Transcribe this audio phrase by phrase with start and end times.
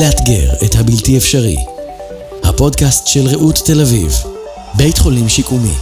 [0.00, 1.56] לאתגר את הבלתי אפשרי.
[2.42, 4.12] הפודקאסט של רעות תל אביב,
[4.76, 5.74] בית חולים שיקומי.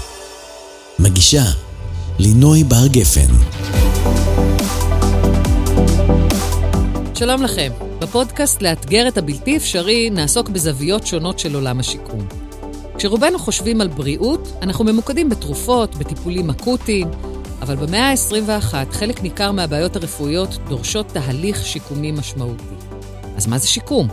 [0.98, 1.44] מגישה
[2.18, 3.34] לינוי בר גפן.
[7.14, 7.72] שלום לכם.
[7.98, 12.26] בפודקאסט לאתגר את הבלתי אפשרי נעסוק בזוויות שונות של עולם השיקום.
[12.98, 17.08] כשרובנו חושבים על בריאות, אנחנו ממוקדים בתרופות, בטיפולים אקוטיים,
[17.62, 22.75] אבל במאה ה-21 חלק ניכר מהבעיות הרפואיות דורשות תהליך שיקומי משמעותי.
[23.36, 24.08] אז מה זה שיקום?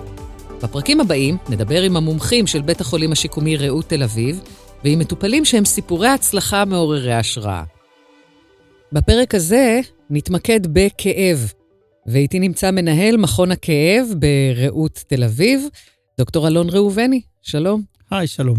[0.64, 4.42] בפרקים הבאים נדבר עם המומחים של בית החולים השיקומי רעות תל אביב,
[4.84, 7.64] ועם מטופלים שהם סיפורי הצלחה מעוררי השראה.
[8.92, 11.52] בפרק הזה נתמקד בכאב,
[12.08, 15.68] ואיתי נמצא מנהל מכון הכאב ברעות תל אביב,
[16.18, 17.22] דוקטור אלון ראובני.
[17.42, 17.82] שלום.
[18.12, 18.58] היי, שלום.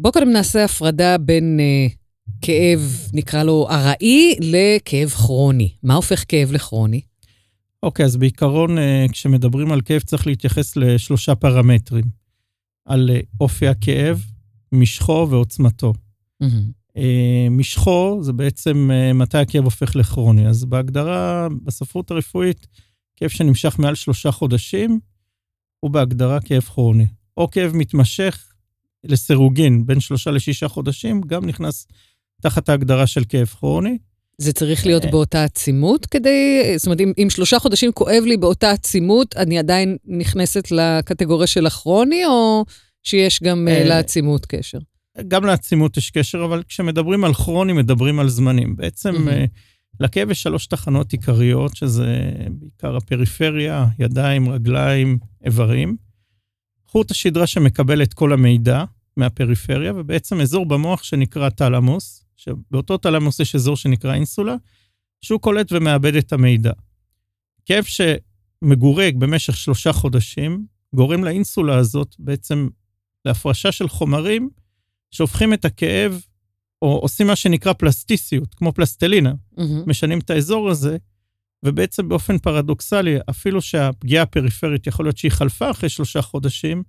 [0.00, 1.92] בואו קודם נעשה הפרדה בין uh,
[2.42, 5.72] כאב, נקרא לו ארעי, לכאב כרוני.
[5.82, 7.00] מה הופך כאב לכרוני?
[7.82, 12.04] אוקיי, אז בעיקרון, אה, כשמדברים על כאב צריך להתייחס לשלושה פרמטרים.
[12.84, 14.24] על אה, אופי הכאב,
[14.72, 15.92] משכו ועוצמתו.
[16.42, 17.00] Mm-hmm.
[17.50, 20.48] משכו זה בעצם מתי הכאב הופך לכרוני.
[20.48, 22.66] אז בהגדרה, בספרות הרפואית,
[23.16, 25.00] כאב שנמשך מעל שלושה חודשים,
[25.80, 27.06] הוא בהגדרה כאב כרוני.
[27.36, 28.52] או כאב מתמשך
[29.04, 31.86] לסירוגין בין שלושה לשישה חודשים, גם נכנס
[32.42, 33.98] תחת ההגדרה של כאב כרוני.
[34.40, 35.10] זה צריך להיות אה.
[35.10, 39.96] באותה עצימות כדי, זאת אומרת, אם, אם שלושה חודשים כואב לי באותה עצימות, אני עדיין
[40.06, 42.64] נכנסת לקטגוריה של הכרוני, או
[43.02, 44.78] שיש גם אה, לעצימות קשר?
[45.28, 48.76] גם לעצימות יש קשר, אבל כשמדברים על כרוני, מדברים על זמנים.
[48.76, 50.00] בעצם mm-hmm.
[50.00, 55.96] לכאב יש שלוש תחנות עיקריות, שזה בעיקר הפריפריה, ידיים, רגליים, איברים.
[56.86, 58.84] חוט השדרה שמקבל את כל המידע
[59.16, 64.54] מהפריפריה, ובעצם אזור במוח שנקרא תלמוס, שבאותו תלמוס יש אזור שנקרא אינסולה,
[65.20, 66.72] שהוא קולט ומאבד את המידע.
[67.66, 72.68] כאב שמגורג במשך שלושה חודשים, גורם לאינסולה הזאת בעצם
[73.24, 74.50] להפרשה של חומרים
[75.10, 76.22] שהופכים את הכאב,
[76.82, 79.62] או עושים מה שנקרא פלסטיסיות, כמו פלסטלינה, mm-hmm.
[79.86, 80.96] משנים את האזור הזה,
[81.64, 86.82] ובעצם באופן פרדוקסלי, אפילו שהפגיעה הפריפרית יכול להיות שהיא חלפה אחרי שלושה חודשים,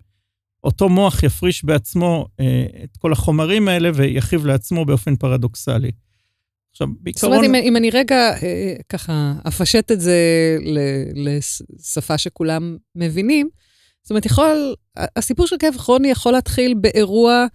[0.63, 5.91] אותו מוח יפריש בעצמו אה, את כל החומרים האלה ויכיב לעצמו באופן פרדוקסלי.
[6.71, 7.31] עכשיו, בעיקרון...
[7.31, 10.17] זאת אומרת, אם, אם אני רגע אה, ככה אפשט את זה
[11.15, 13.49] לשפה שכולם מבינים,
[14.03, 17.45] זאת אומרת, יכול, הסיפור של כאב כרוני יכול להתחיל באירוע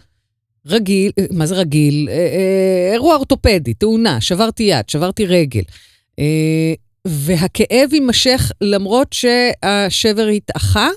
[0.67, 2.09] רגיל, אה, מה זה רגיל?
[2.09, 5.63] אה, אה, אירוע אורתופדי, תאונה, שברתי יד, שברתי רגל.
[6.19, 6.75] אה,
[7.07, 10.89] והכאב יימשך למרות שהשבר התאחה,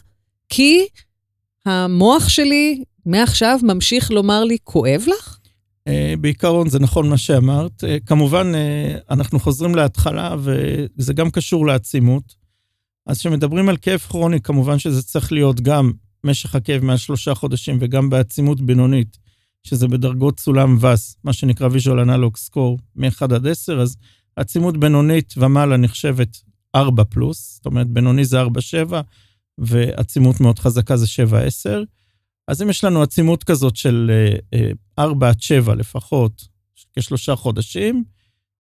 [0.49, 0.87] כי
[1.69, 5.37] המוח שלי מעכשיו ממשיך לומר לי, כואב לך?
[5.87, 7.83] אה, בעיקרון זה נכון מה שאמרת.
[7.83, 12.35] אה, כמובן, אה, אנחנו חוזרים להתחלה, וזה גם קשור לעצימות.
[13.05, 15.91] אז כשמדברים על כאב כרוני, כמובן שזה צריך להיות גם
[16.23, 19.17] משך הכאב מעל שלושה חודשים וגם בעצימות בינונית,
[19.63, 23.97] שזה בדרגות סולם וס, מה שנקרא visual analog score, מ-1 עד 10, אז
[24.35, 26.37] עצימות בינונית ומעלה נחשבת
[26.75, 28.45] 4 פלוס, זאת אומרת, בינוני זה 4-7,
[29.59, 31.69] ועצימות מאוד חזקה זה 7-10.
[32.47, 34.11] אז אם יש לנו עצימות כזאת של
[34.99, 36.47] 4 אה, עד 7 לפחות,
[36.95, 38.03] כשלושה חודשים,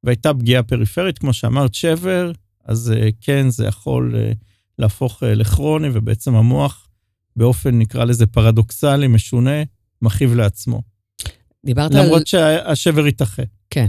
[0.03, 2.31] והייתה פגיעה פריפרית, כמו שאמרת, שבר,
[2.65, 4.31] אז אה, כן, זה יכול אה,
[4.79, 6.87] להפוך לכרוני, ובעצם המוח,
[7.35, 9.63] באופן, נקרא לזה פרדוקסלי, משונה,
[10.01, 10.81] מכאיב לעצמו.
[11.65, 12.05] דיברת למרות על...
[12.05, 13.43] למרות שהשבר ייתכן.
[13.69, 13.87] כן.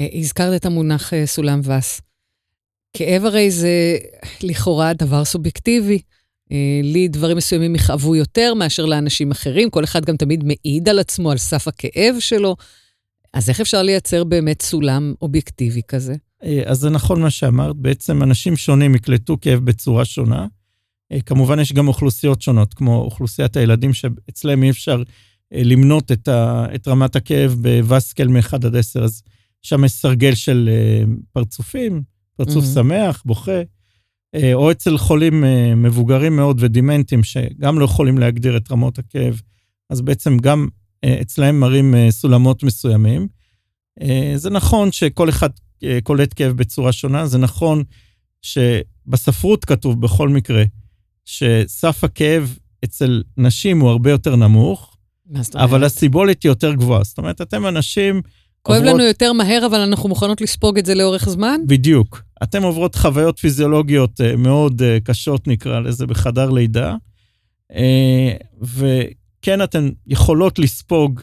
[0.00, 2.00] הזכרת את המונח סולם וס.
[2.96, 3.96] כאב הרי זה
[4.42, 6.02] לכאורה דבר סובייקטיבי.
[6.52, 10.98] אה, לי דברים מסוימים יכאבו יותר מאשר לאנשים אחרים, כל אחד גם תמיד מעיד על
[10.98, 12.56] עצמו, על סף הכאב שלו.
[13.34, 16.14] אז איך אפשר לייצר באמת סולם אובייקטיבי כזה?
[16.44, 20.46] אה, אז זה נכון מה שאמרת, בעצם אנשים שונים יקלטו כאב בצורה שונה.
[21.12, 25.02] אה, כמובן יש גם אוכלוסיות שונות, כמו אוכלוסיית הילדים שאצלם אי אפשר
[25.52, 29.22] למנות את, ה, את רמת הכאב בווסקל מ-1 עד 10, אז
[29.62, 30.70] שם יש סרגל של
[31.32, 32.02] פרצופים,
[32.36, 32.74] פרצוף mm-hmm.
[32.74, 33.62] שמח, בוכה.
[34.34, 39.40] אה, או אצל חולים אה, מבוגרים מאוד ודימנטים, שגם לא יכולים להגדיר את רמות הכאב,
[39.90, 40.68] אז בעצם גם
[41.04, 43.28] אה, אצלהם מראים סולמות מסוימים.
[44.34, 45.48] זה נכון שכל אחד
[46.02, 47.82] קולט כאב בצורה שונה, זה נכון
[48.42, 50.64] שבספרות כתוב בכל מקרה
[51.24, 54.96] שסף הכאב אצל נשים הוא הרבה יותר נמוך,
[55.54, 57.04] אבל הסיבולת היא יותר גבוהה.
[57.04, 58.22] זאת אומרת, אתם אנשים...
[58.62, 58.94] כואב עוברות...
[58.94, 61.60] לנו יותר מהר, אבל אנחנו מוכנות לספוג את זה לאורך זמן?
[61.66, 62.22] בדיוק.
[62.42, 66.94] אתן עוברות חוויות פיזיולוגיות uh, מאוד uh, קשות, נקרא לזה, בחדר לידה,
[67.72, 67.76] uh,
[68.62, 71.20] וכן, אתן יכולות לספוג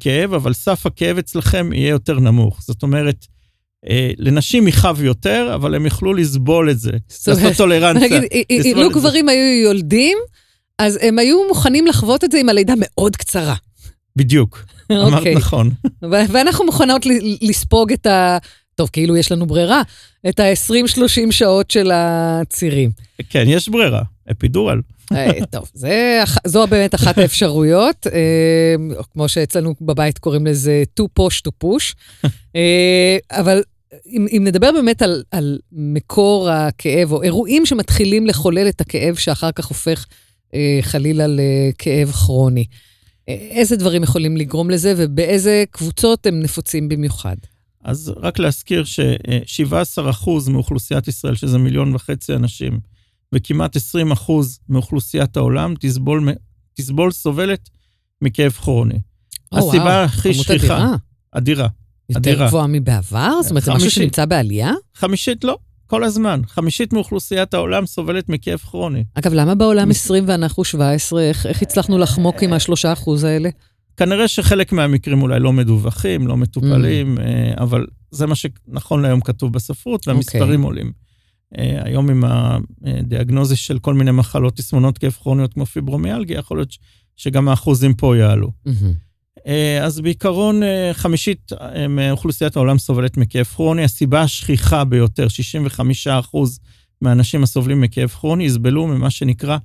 [0.00, 2.62] כאב, אבל סף הכאב אצלכם יהיה יותר נמוך.
[2.62, 3.26] זאת אומרת,
[3.88, 6.90] אה, לנשים יכאב יותר, אבל הם יכלו לסבול את זה,
[7.26, 8.08] לעשות טולרנציה.
[8.08, 10.18] נגיד, אילו גברים היו יולדים,
[10.78, 13.54] אז הם היו מוכנים לחוות את זה עם הלידה מאוד קצרה.
[14.16, 15.34] בדיוק, אמרת אוקיי.
[15.34, 15.70] נכון.
[16.02, 17.06] ואנחנו מוכנות
[17.42, 18.38] לספוג את ה...
[18.76, 19.82] טוב, כאילו יש לנו ברירה,
[20.28, 22.90] את ה-20-30 שעות של הצירים.
[23.30, 24.80] כן, יש ברירה, אפידורל.
[25.12, 31.40] אה, טוב, זה, זו באמת אחת האפשרויות, אה, כמו שאצלנו בבית קוראים לזה to push
[31.48, 31.94] to push.
[32.56, 33.62] אה, אבל
[34.06, 39.52] אם, אם נדבר באמת על, על מקור הכאב, או אירועים שמתחילים לחולל את הכאב שאחר
[39.52, 40.06] כך הופך
[40.54, 42.64] אה, חלילה לכאב כרוני,
[43.28, 47.36] איזה דברים יכולים לגרום לזה ובאיזה קבוצות הם נפוצים במיוחד?
[47.86, 52.80] אז רק להזכיר ש-17% מאוכלוסיית ישראל, שזה מיליון וחצי אנשים,
[53.34, 53.80] וכמעט 20%
[54.68, 56.28] מאוכלוסיית העולם, תסבול,
[56.74, 57.68] תסבול סובלת
[58.22, 58.98] מכאב כרוני.
[59.52, 60.96] או, הסיבה וואו, הכי שכיחה, אדירה.
[61.32, 61.68] אדירה.
[62.10, 62.46] יותר אדירה.
[62.48, 63.42] גבוהה מבעבר?
[63.42, 63.90] זאת אומרת, זה משהו.
[63.90, 64.72] שנמצא בעלייה?
[64.94, 66.40] חמישית לא, כל הזמן.
[66.46, 69.04] חמישית מאוכלוסיית העולם סובלת מכאב כרוני.
[69.14, 71.22] אגב, למה בעולם 20 ואנחנו 17?
[71.22, 73.48] איך, איך הצלחנו לחמוק עם השלושה אחוז האלה?
[73.96, 79.52] כנראה שחלק מהמקרים אולי לא מדווחים, לא מטופלים, אה, אבל זה מה שנכון להיום כתוב
[79.52, 80.92] בספרות, והמספרים עולים.
[81.58, 82.24] אה, היום עם
[82.84, 86.76] הדיאגנוזיס של כל מיני מחלות, תסמונות כאב כרוניות כמו פיברומיאלגיה, יכול להיות
[87.16, 88.52] שגם האחוזים פה יעלו.
[89.46, 90.60] אה, אז בעיקרון,
[90.92, 91.52] חמישית
[91.88, 93.84] מאוכלוסיית העולם סובלת מכאב כרוני.
[93.84, 96.58] הסיבה השכיחה ביותר, 65%
[97.00, 99.58] מהאנשים הסובלים מכאב כרוני, יסבלו ממה שנקרא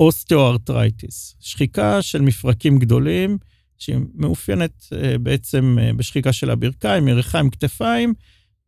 [0.00, 1.36] אוסטאו-ארטרייטיס.
[1.40, 3.38] שחיקה של מפרקים גדולים,
[3.78, 8.14] שהיא מאופיינת אה, בעצם אה, בשחיקה של הברכיים, ירכיים, כתפיים,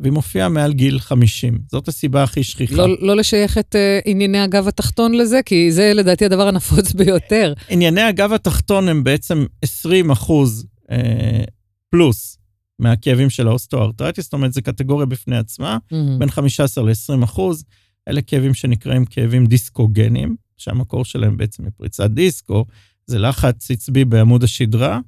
[0.01, 1.59] והיא מופיעה מעל גיל 50.
[1.71, 2.77] זאת הסיבה הכי שכיחה.
[2.77, 7.53] לא, לא לשייך את אה, ענייני הגב התחתון לזה, כי זה לדעתי הדבר הנפוץ ביותר.
[7.69, 11.45] ענייני הגב התחתון הם בעצם 20 אחוז אה,
[11.91, 12.39] פלוס
[12.79, 16.19] מהכאבים של האוסטוארטרייטיס, זאת אומרת, זו קטגוריה בפני עצמה, מהמם.
[16.19, 17.65] בין 15 ל-20 אחוז.
[18.09, 22.65] אלה כאבים שנקראים כאבים דיסקוגניים, שהמקור שלהם בעצם מפריצת דיסק, או
[23.09, 25.01] זה לחץ עצבי בעמוד השדרה,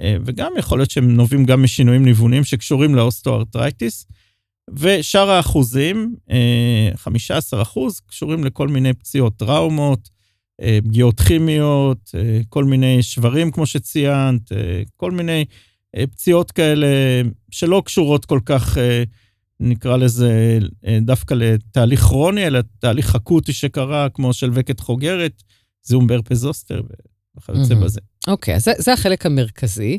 [0.00, 4.06] אה, וגם יכול להיות שהם נובעים גם משינויים ניווניים שקשורים לאוסטוארטרייטיס.
[4.78, 10.08] ושאר האחוזים, אה, 15 אחוז, קשורים לכל מיני פציעות, טראומות,
[10.62, 15.44] אה, פגיעות כימיות, אה, כל מיני שברים, כמו שציינת, אה, כל מיני
[15.96, 16.86] אה, פציעות כאלה
[17.50, 19.02] שלא קשורות כל כך, אה,
[19.60, 25.42] נקרא לזה, אה, דווקא לתהליך כרוני, אלא תהליך אקוטי שקרה, כמו שלווקת חוגרת,
[25.82, 26.82] זיהום זוסטר
[27.38, 27.84] וכיוצא מהמם.
[27.84, 28.00] בזה.
[28.28, 29.98] אוקיי, אז זה, זה החלק המרכזי.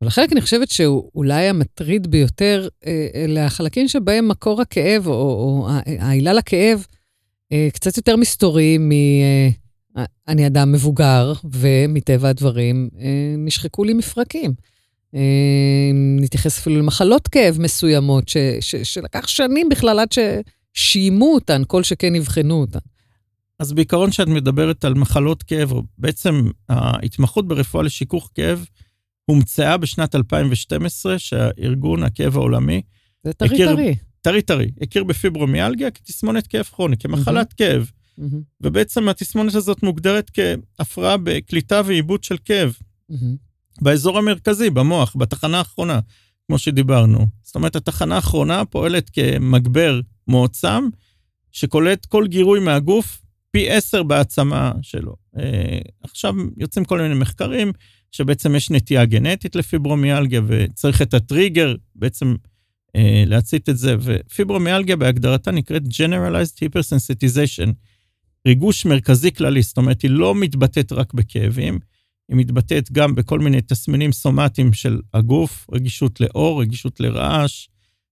[0.00, 5.12] אבל החלק, אני חושבת שהוא אולי המטריד ביותר, אה, אלה החלקים שבהם מקור הכאב, או,
[5.12, 6.86] או ה- העילה לכאב,
[7.52, 8.92] אה, קצת יותר מסתורי מ...
[8.92, 9.48] אה,
[10.28, 14.54] אני אדם מבוגר, ומטבע הדברים אה, נשחקו לי מפרקים.
[15.14, 15.20] אה,
[16.20, 22.14] נתייחס אפילו למחלות כאב מסוימות, ש, ש, שלקח שנים בכלל עד ששיימו אותן, כל שכן
[22.14, 22.78] יבחנו אותן.
[23.62, 28.64] אז בעיקרון כשאת מדברת על מחלות כאב, בעצם ההתמחות ברפואה לשיכוך כאב
[29.24, 32.82] הומצאה בשנת 2012, שהארגון הכאב העולמי,
[33.24, 33.94] זה טרי הכיר- טרי.
[34.20, 37.90] טרי טרי, הכיר בפיברומיאלגיה כתסמונת כאב כרוני, כמחלת כאב.
[38.18, 40.30] מהמם, ובעצם התסמונת הזאת מוגדרת
[40.78, 42.76] כהפרעה בקליטה ועיבוד של כאב
[43.08, 43.36] מהמם.
[43.80, 46.00] באזור המרכזי, במוח, בתחנה האחרונה,
[46.46, 47.26] כמו שדיברנו.
[47.42, 50.88] זאת אומרת, התחנה האחרונה פועלת כמגבר מועצם,
[51.52, 53.21] שקולט כל גירוי מהגוף
[53.52, 55.16] פי עשר בהעצמה שלו.
[55.38, 57.72] אה, עכשיו יוצאים כל מיני מחקרים
[58.12, 62.34] שבעצם יש נטייה גנטית לפיברומיאלגיה וצריך את הטריגר בעצם
[62.96, 67.72] אה, להצית את זה, ופיברומיאלגיה בהגדרתה נקראת Generalized Hypersensitization,
[68.46, 71.78] ריגוש מרכזי כללי, זאת אומרת, היא לא מתבטאת רק בכאבים,
[72.28, 77.68] היא מתבטאת גם בכל מיני תסמינים סומטיים של הגוף, רגישות לאור, רגישות לרעש,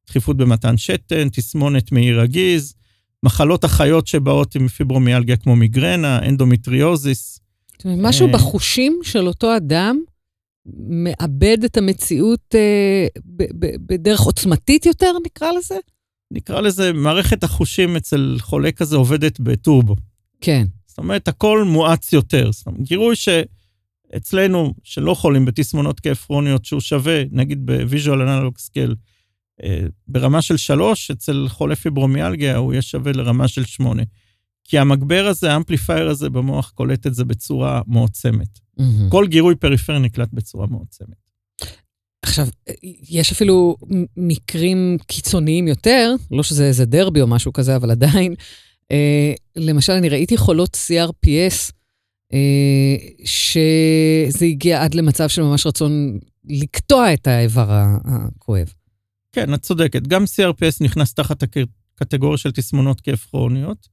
[0.06, 2.74] דחיפות במתן שתן, תסמונת מעי רגיז,
[3.24, 7.40] מחלות אחיות שבאות עם פיברומיאלגיה כמו מיגרנה, אנדומטריוזיס.
[7.72, 8.32] זאת אומרת, משהו אה.
[8.32, 10.00] בחושים של אותו אדם
[10.88, 15.74] מאבד את המציאות אה, ב- ב- בדרך עוצמתית יותר, נקרא לזה?
[16.30, 19.96] נקרא לזה, מערכת החושים אצל חולה כזה עובדת בטורבו.
[20.40, 20.66] כן.
[20.86, 22.52] זאת אומרת, הכל מואץ יותר.
[22.52, 28.94] זאת אומרת, גירוי שאצלנו, שלא חולים בתסמונות כאב כרוניות, שהוא שווה, נגיד ב-visual analog scale,
[30.08, 34.02] ברמה של שלוש, אצל חולה פיברומיאלגיה הוא יהיה שווה לרמה של שמונה.
[34.64, 38.58] כי המגבר הזה, ה amplifier הזה במוח, קולט את זה בצורה מועצמת.
[38.78, 39.10] מהמם.
[39.10, 41.30] כל גירוי פריפרי נקלט בצורה מועצמת.
[42.22, 42.46] עכשיו,
[43.08, 43.76] יש אפילו
[44.16, 48.34] מקרים קיצוניים יותר, לא שזה איזה דרבי או משהו כזה, אבל עדיין.
[48.92, 51.72] אה, למשל, אני ראיתי חולות CRPS,
[52.32, 57.66] אה, שזה הגיע עד למצב של ממש רצון לקטוע את האיבר
[58.04, 58.72] הכואב.
[59.32, 60.06] כן, את צודקת.
[60.06, 63.88] גם CRPS נכנס תחת הקטגוריה של תסמונות כאב כרוניות,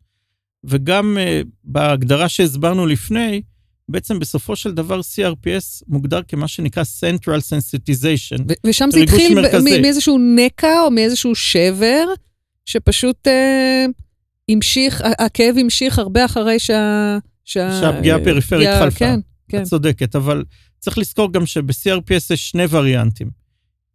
[0.63, 3.41] וגם uh, בהגדרה שהסברנו לפני,
[3.89, 8.53] בעצם בסופו של דבר CRPS מוגדר כמה שנקרא Central Sensitization.
[8.65, 9.39] ושם זה התחיל
[9.82, 12.06] מאיזשהו נקע או מאיזשהו שבר,
[12.65, 13.86] שפשוט אה,
[14.50, 17.17] המשיך, הכאב המשיך הרבה אחרי שה...
[17.46, 17.79] שה...
[17.82, 19.00] שהפגיעה הפריפרית חלפה.
[19.00, 19.62] כן, כן.
[19.62, 20.44] את צודקת, אבל
[20.79, 23.46] צריך לזכור גם שב-CRPS יש שני וריאנטים.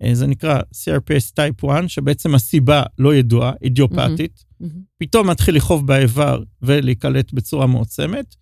[0.02, 4.44] אה, זה נקרא CRPS טייפ 1, שבעצם הסיבה לא ידועה, אידיופתית.
[4.44, 4.98] Mm-hmm, mm-hmm.
[4.98, 8.34] פתאום מתחיל לכאוב באיבר ולהיקלט בצורה מועצמת.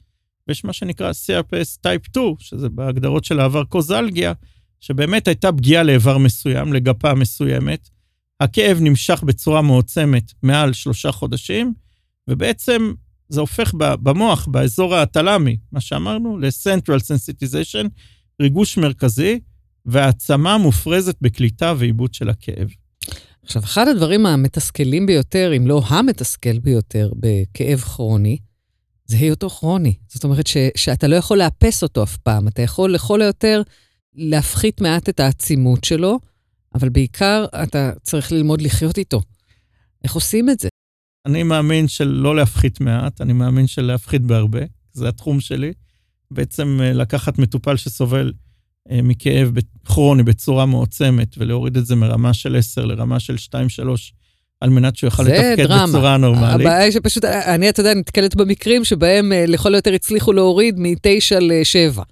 [0.49, 4.33] ויש מה שנקרא CRPS טייפ 2, שזה בהגדרות של העבר קוזלגיה,
[4.81, 7.89] שבאמת הייתה פגיעה לאיבר מסוים, לגפה מסוימת.
[8.41, 11.75] הכאב נמשך בצורה מועצמת מעל שלושה חודשים,
[12.29, 12.93] ובעצם
[13.29, 17.89] זה הופך במוח, באזור התלמי, מה שאמרנו, ל-Central Sensitization,
[18.43, 19.41] ריגוש מרכזי,
[19.87, 22.69] והעצמה מופרזת בקליטה ועיבוד של הכאב.
[23.43, 28.39] עכשיו, אחד הדברים המתסכלים ביותר, אם לא המתסכל ביותר, בכאב כרוני,
[29.07, 29.95] זה היותו כרוני.
[30.09, 33.63] זאת אומרת ש, שאתה לא יכול לאפס אותו אף פעם, אתה יכול לכל היותר
[34.15, 36.19] להפחית מעט את העצימות שלו,
[36.75, 39.23] אבל בעיקר אתה צריך ללמוד לחיות איתו.
[40.05, 40.69] איך עושים את זה?
[41.27, 44.61] אני מאמין של לא להפחית מעט, אני מאמין של להפחית בהרבה,
[44.93, 45.73] זה התחום שלי.
[46.31, 48.33] בעצם אה, לקחת מטופל שסובל
[48.91, 49.53] מכאב
[49.85, 53.57] כרוני בצורה מועצמת ולהוריד את זה מרמה של 10 לרמה של 2-3
[54.61, 55.87] על מנת שהוא יוכל לתפקד דרמה.
[55.87, 56.61] בצורה נורמלית.
[56.61, 61.41] הבעיה היא שפשוט, אני, אתה יודע, נתקלת במקרים שבהם אה, לכל היותר הצליחו להוריד מ-9
[61.41, 62.03] ל-7.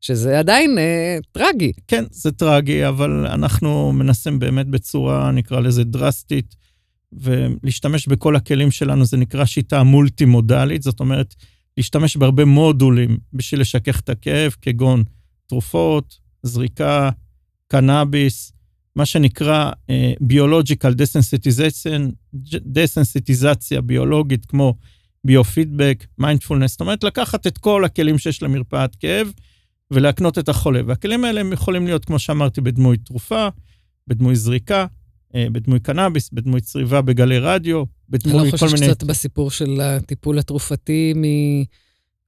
[0.00, 1.72] שזה עדיין אה, טרגי.
[1.88, 6.54] כן, זה טרגי, אבל אנחנו מנסים באמת בצורה, נקרא לזה, דרסטית,
[7.12, 11.34] ולהשתמש בכל הכלים שלנו, זה נקרא שיטה מולטי-מודלית, זאת אומרת,
[11.76, 15.02] להשתמש בהרבה מודולים בשביל לשכך את הכאב, כגון
[15.48, 17.10] תרופות, זריקה,
[17.68, 18.52] קנאביס,
[18.96, 19.70] מה שנקרא
[20.20, 21.98] ביולוג'יקל דסנסיטיזציה,
[22.66, 24.74] דסנסיטיזציה ביולוגית כמו
[25.24, 29.32] ביו-פידבק, מיינדפולנס, זאת אומרת לקחת את כל הכלים שיש למרפאת כאב
[29.90, 30.80] ולהקנות את החולה.
[30.86, 33.48] והכלים האלה הם יכולים להיות, כמו שאמרתי, בדמוי תרופה,
[34.06, 34.86] בדמוי זריקה,
[35.34, 38.48] אה, בדמוי קנאביס, בדמוי צריבה בגלי רדיו, בדמוי כל מיני...
[38.48, 41.12] אני לא חושב שקצת בסיפור של הטיפול התרופתי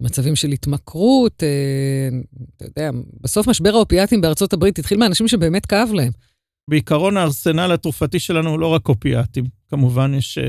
[0.00, 2.08] ממצבים של התמכרות, אה,
[2.56, 2.90] אתה יודע,
[3.20, 6.12] בסוף משבר האופיאטים בארצות הברית התחיל מאנשים שבאמת כאב להם.
[6.70, 10.42] בעיקרון הארסנל התרופתי שלנו הוא לא רק אופיאטים, כמובן יש uh,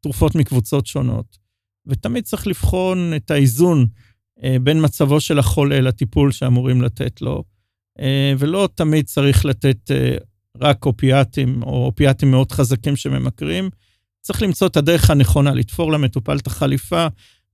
[0.00, 1.38] תרופות מקבוצות שונות.
[1.86, 3.86] ותמיד צריך לבחון את האיזון
[4.38, 7.44] uh, בין מצבו של החולה לטיפול שאמורים לתת לו,
[8.38, 9.90] ולא תמיד צריך לתת
[10.60, 13.70] רק אופיאטים או אופיאטים מאוד חזקים שממכרים.
[14.20, 17.06] צריך למצוא את הדרך הנכונה, לתפור למטופל את החליפה,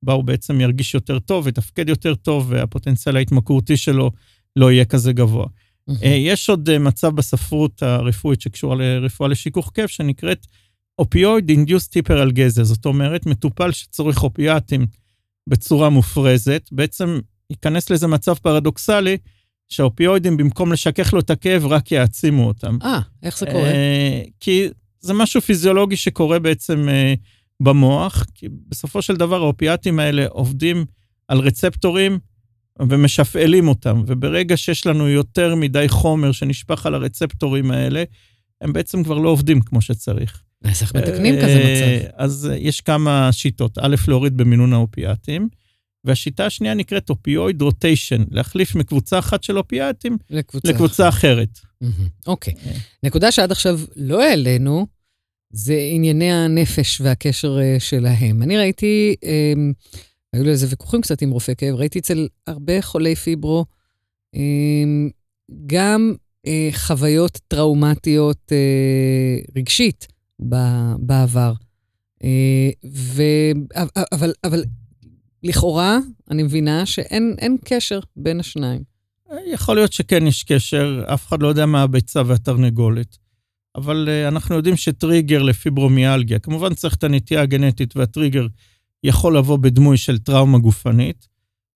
[0.04, 4.10] בה הוא בעצם ירגיש יותר טוב, יתפקד יותר טוב, והפוטנציאל ההתמכרותי שלו
[4.56, 5.46] לא יהיה כזה גבוה.
[5.90, 6.06] Mm-hmm.
[6.06, 10.46] יש עוד אה, מצב בספרות הרפואית שקשורה לרפואה לשיכוך כיף, שנקראת
[10.98, 12.64] אופיואיד אינדיוס היפרלגזיה.
[12.64, 14.86] זאת אומרת, מטופל שצורך אופיאטים
[15.46, 17.18] בצורה מופרזת, בעצם
[17.50, 19.16] ייכנס לאיזה מצב פרדוקסלי,
[19.68, 22.78] שהאופיואידים, במקום לשכך לו את הכאב, רק יעצימו אותם.
[22.82, 23.64] אה, איך זה קורה?
[23.64, 24.68] אה, כי
[25.00, 27.14] זה משהו פיזיולוגי שקורה בעצם אה,
[27.62, 30.84] במוח, כי בסופו של דבר האופיאטים האלה עובדים
[31.28, 32.18] על רצפטורים
[32.88, 38.04] ומשפעלים אותם, וברגע שיש לנו יותר מדי חומר שנשפך על הרצפטורים האלה,
[38.60, 40.42] הם בעצם כבר לא עובדים כמו שצריך.
[40.64, 42.08] אז איך מתקנים כזה מצב?
[42.16, 43.78] אז יש כמה שיטות.
[43.78, 45.48] א', להוריד במינון האופיאטים,
[46.04, 51.58] והשיטה השנייה נקראת אופיואיד רוטיישן, להחליף מקבוצה אחת של אופיאטים לקבוצה, לקבוצה אחרת.
[52.26, 52.54] אוקיי.
[52.54, 52.78] Okay.
[53.02, 54.86] נקודה שעד עכשיו לא העלינו,
[55.56, 58.42] זה ענייני הנפש והקשר אה, שלהם.
[58.42, 59.14] אני ראיתי
[60.32, 63.64] היו לי איזה ויכוחים קצת עם רופא כאב, ראיתי אצל הרבה חולי פיברו
[64.34, 65.10] אמ,
[65.66, 66.14] גם
[66.46, 70.06] אה, חוויות טראומטיות אה, רגשית
[70.98, 71.52] בעבר.
[72.24, 73.22] אה, ו,
[74.12, 74.64] אבל, אבל
[75.42, 75.98] לכאורה,
[76.30, 78.82] אני מבינה שאין קשר בין השניים.
[79.46, 83.16] יכול להיות שכן יש קשר, אף אחד לא יודע מה הביצה והתרנגולת.
[83.76, 88.46] אבל אנחנו יודעים שטריגר לפיברומיאלגיה, כמובן צריך את הנטייה הגנטית והטריגר
[89.04, 91.28] יכול לבוא בדמוי של טראומה גופנית,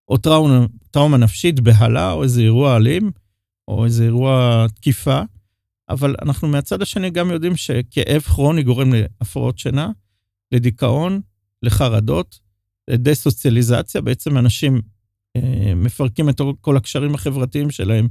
[0.07, 3.11] או טראומה, טראומה נפשית, בהלה, או איזה אירוע אלים,
[3.67, 5.21] או איזה אירוע תקיפה,
[5.89, 9.89] אבל אנחנו מהצד השני גם יודעים שכאב כרוני גורם להפרעות שינה,
[10.51, 11.21] לדיכאון,
[11.63, 12.39] לחרדות,
[12.87, 14.81] לדה-סוציאליזציה, בעצם אנשים
[15.37, 18.07] אה, מפרקים את כל הקשרים החברתיים שלהם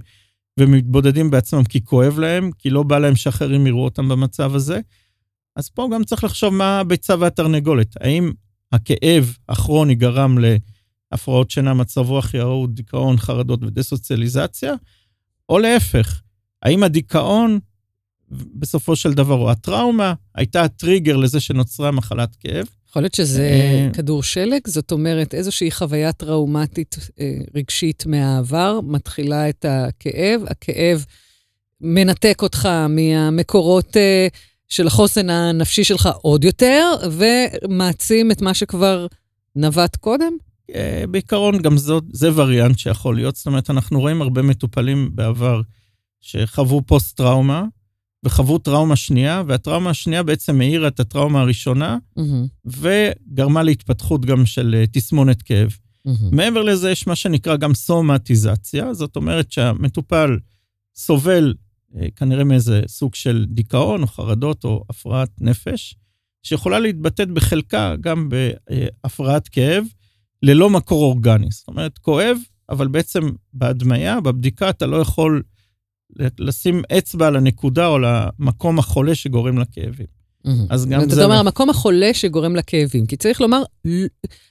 [0.58, 4.80] ומתבודדים בעצמם כי כואב להם, כי לא בא להם שאחרים יראו אותם במצב הזה.
[5.56, 7.96] אז פה גם צריך לחשוב מה הביצה והתרנגולת.
[8.00, 8.32] האם
[8.72, 10.38] הכאב הכרוני גרם
[11.12, 14.74] להפרעות שינה, מצב רוח ירוד, דיכאון, חרדות ודסוציאליזציה,
[15.48, 16.22] או להפך,
[16.62, 17.58] האם הדיכאון
[18.30, 22.66] בסופו של דבר, או הטראומה, הייתה הטריגר לזה שנוצרה מחלת כאב.
[22.88, 29.48] יכול להיות שזה אה, כדור שלג, זאת אומרת, איזושהי חוויה טראומטית אה, רגשית מהעבר, מתחילה
[29.48, 31.04] את הכאב, הכאב
[31.80, 34.28] מנתק אותך מהמקורות אה,
[34.68, 39.06] של החוסן הנפשי שלך עוד יותר, ומעצים את מה שכבר
[39.56, 40.32] נבט קודם?
[41.10, 43.36] בעיקרון גם זאת, זה וריאנט שיכול להיות.
[43.36, 45.60] זאת אומרת, אנחנו רואים הרבה מטופלים בעבר
[46.20, 47.64] שחוו פוסט-טראומה,
[48.24, 52.70] וחוו טראומה שנייה, והטראומה השנייה בעצם מאירה את הטראומה הראשונה, Mm-hmm.
[53.30, 55.68] וגרמה להתפתחות גם של אה, תסמונת כאב.
[55.68, 56.10] Mm-hmm.
[56.32, 60.38] מעבר לזה, יש מה שנקרא גם סומטיזציה, זאת אומרת שהמטופל
[60.96, 61.54] סובל
[61.96, 65.94] אה, כנראה מאיזה סוג של דיכאון או חרדות או הפרעת נפש,
[66.42, 69.84] שיכולה להתבטאת בחלקה גם בהפרעת כאב,
[70.42, 71.46] ללא מקור אורגני.
[71.50, 72.36] זאת אומרת, כואב,
[72.68, 75.42] אבל בעצם בהדמיה, בבדיקה, אתה לא יכול
[76.38, 80.06] לשים אצבע על הנקודה או למקום החולה שגורם לכאבים.
[80.70, 81.24] אז גם אתה זה...
[81.24, 83.06] אומר, המקום החולה שגורם לכאבים.
[83.06, 83.62] כי צריך לומר,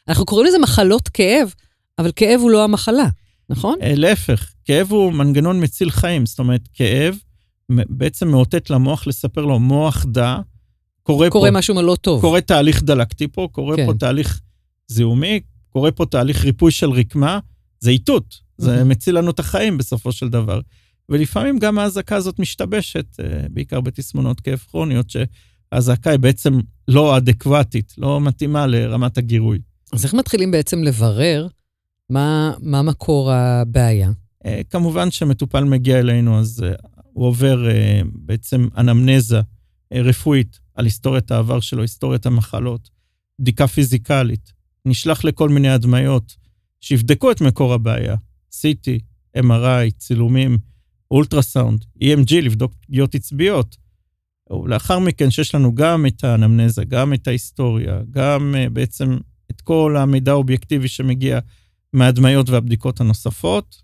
[0.08, 1.54] אנחנו קוראים לזה מחלות כאב,
[2.00, 3.10] אבל כאב הוא לא המחלה,
[3.50, 3.76] נכון?
[3.82, 6.26] אה, להפך, כאב הוא מנגנון מציל חיים.
[6.26, 7.18] זאת אומרת, כאב
[7.70, 10.38] בעצם מאותת למוח לספר לו, מוח דע,
[11.04, 12.22] קורה, קורה פה, משהו לא טוב.
[12.22, 13.86] קורה תהליך דלקתי פה, קורה כן.
[13.86, 14.40] פה תהליך
[14.88, 17.40] זיהומי, קורה פה תהליך ריפוי של רקמה,
[17.80, 18.90] זה איתות, זה מהמם.
[18.90, 20.60] מציל לנו את החיים בסופו של דבר.
[21.10, 27.94] ולפעמים גם האזעקה הזאת משתבשת, אה, בעיקר בתסמונות כאב כרוניות, שהאזעקה היא בעצם לא אדקוותית,
[27.98, 29.60] לא מתאימה לרמת הגירוי.
[29.94, 31.48] אז איך מתחילים בעצם לברר
[32.10, 34.12] מה, מה מקור הבעיה?
[34.46, 36.74] אה, כמובן שמטופל מגיע אלינו, אז אה,
[37.14, 37.68] הוא עובר
[38.14, 39.42] בעצם אנמנזה
[39.94, 42.90] רפואית על היסטוריית העבר שלו, היסטוריית המחלות,
[43.40, 44.54] בדיקה פיזיקלית,
[44.86, 46.36] נשלח לכל מיני הדמיות
[46.82, 48.16] שיבדקו את מקור הבעיה,
[48.52, 49.02] CT,
[49.38, 50.58] MRI, צילומים,
[51.12, 53.78] אולטרסאונד, EMG, לבדוק פגיעות עצביות.
[54.52, 59.18] ולאחר מכן, שיש לנו גם את האנמנזה, גם את ההיסטוריה, גם אה, בעצם
[59.52, 61.40] את כל המידע האובייקטיבי שמגיע
[61.94, 63.82] מההדמיות והבדיקות הנוספות,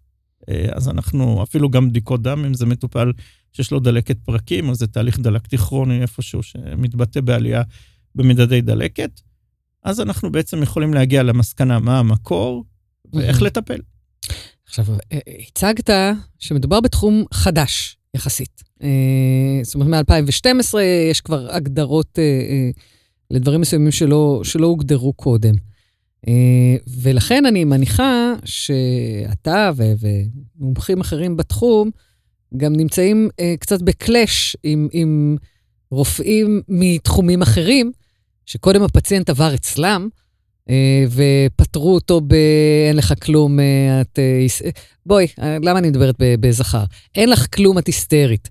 [0.49, 3.12] אה, אז אנחנו, אפילו גם בדיקות דם, אם זה מטופל
[3.53, 7.62] שיש לו דלקת פרקים, או זה תהליך דלקתי כרוני איפשהו שמתבטא בעלייה
[8.15, 9.21] במדדי דלקת,
[9.83, 12.65] אז אנחנו בעצם יכולים להגיע למסקנה מה המקור
[13.13, 13.41] ואיך.
[13.41, 13.79] לטפל.
[14.73, 15.89] עכשיו, אה, הצגת
[16.39, 18.63] שמדובר בתחום חדש יחסית.
[18.83, 20.79] אה, זאת אומרת, מ-2012
[21.12, 22.69] יש כבר הגדרות אה,
[23.31, 25.53] לדברים מסוימים שלא, שלא הוגדרו קודם.
[27.01, 29.71] ולכן אני מניחה שאתה
[30.57, 31.91] ומומחים אחרים בתחום
[32.57, 35.38] גם נמצאים קצת בקלאש עם, עם
[35.91, 37.91] רופאים מתחומים אחרים,
[38.45, 40.09] שקודם הפציינט עבר אצלם,
[41.10, 42.34] ופטרו אותו ב...
[42.88, 44.19] אין לך כלום, אה, את...
[44.19, 44.69] אה, אה,
[45.06, 46.84] בואי, אה, למה אני מדברת בזכר?
[47.15, 48.49] אין לך כלום, את היסטרית.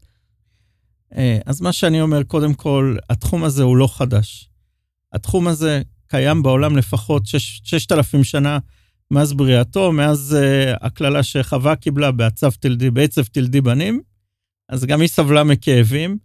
[1.17, 4.49] אה, אז מה שאני אומר, קודם כל, התחום הזה הוא לא חדש.
[5.13, 8.59] התחום הזה קיים בעולם לפחות שש- 6,000 שנה
[9.11, 10.37] מאז בריאתו, מאז
[10.81, 14.01] הקללה שחווה קיבלה בעצב תלדי, בעצב תלדי בנים,
[14.69, 16.19] אז גם היא סבלה מכאבים.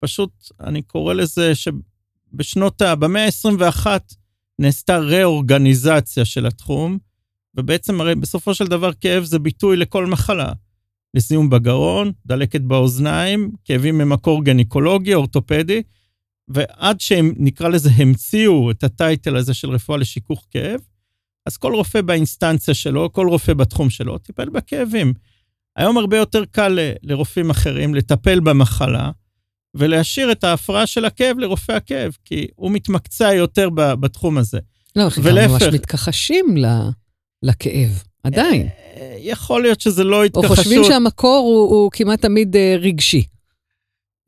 [0.00, 2.94] פשוט, אני קורא לזה שבשנות ה...
[2.94, 3.86] במאה ה-21
[4.58, 6.98] נעשתה ראורגניזציה של התחום,
[7.56, 10.52] ובעצם הרי בסופו של דבר כאב זה ביטוי לכל מחלה.
[11.14, 15.82] לזיהום בגרון, דלקת באוזניים, כאבים ממקור גניקולוגי, אורתופדי,
[16.48, 20.80] ועד שהם, נקרא לזה, המציאו את הטייטל הזה של רפואה לשיכוך כאב,
[21.46, 25.12] אז כל רופא באינסטנציה שלו, כל רופא בתחום שלו, טיפל בכאבים.
[25.76, 29.10] היום הרבה יותר קל לרופאים אחרים לטפל במחלה
[29.74, 34.58] ולהשאיר את ההפרעה של הכאב לרופא הכאב, כי הוא מתמקצע יותר בתחום הזה.
[34.96, 35.62] לא, אנחנו ולהפך.
[35.62, 36.88] ממש מתכחשים ל-
[37.42, 38.68] לכאב, עדיין.
[38.96, 40.56] אה, יכול להיות שזה לא או התכחשות.
[40.56, 43.22] חושבים שהמקור הוא, הוא כמעט תמיד אה, רגשי.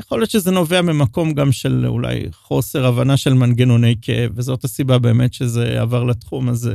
[0.03, 4.98] יכול להיות שזה נובע ממקום גם של אולי חוסר הבנה של מנגנוני כאב, וזאת הסיבה
[4.98, 6.74] באמת שזה עבר לתחום הזה.